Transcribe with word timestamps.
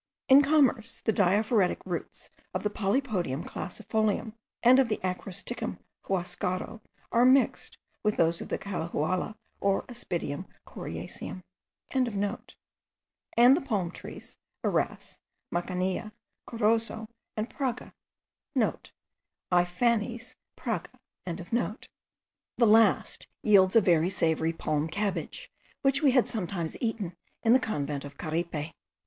In 0.27 0.41
commerce 0.41 0.99
the 1.05 1.13
diaphoretic 1.13 1.77
roots 1.85 2.31
of 2.55 2.63
the 2.63 2.71
Polypodium 2.71 3.43
crassifolium, 3.45 4.33
and 4.63 4.79
of 4.79 4.87
the 4.89 4.97
Acrostichum 5.03 5.77
huascaro, 6.05 6.81
are 7.11 7.23
mixed 7.23 7.77
with 8.01 8.17
those 8.17 8.41
of 8.41 8.49
the 8.49 8.57
calahuala 8.57 9.35
or 9.59 9.83
Aspidium 9.87 10.47
coriaceum.) 10.65 11.43
and 11.91 11.97
the 12.07 13.61
palm 13.63 13.91
trees, 13.91 14.39
irasse, 14.63 15.19
macanilla, 15.53 16.13
corozo, 16.47 17.07
and 17.37 17.47
praga.* 17.51 17.93
(* 18.29 18.55
Aiphanes 19.51 20.35
praga.) 20.55 20.99
The 21.27 22.65
last 22.65 23.27
yields 23.43 23.75
a 23.75 23.81
very 23.81 24.09
savoury 24.09 24.53
palm 24.53 24.87
cabbage, 24.87 25.51
which 25.83 26.01
we 26.01 26.09
had 26.09 26.27
sometimes 26.27 26.75
eaten 26.81 27.15
at 27.43 27.53
the 27.53 27.59
convent 27.59 28.03
of 28.03 28.17
Caripe. 28.17 28.73